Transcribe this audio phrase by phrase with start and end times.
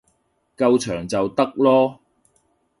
[0.57, 1.99] 夠長就得囉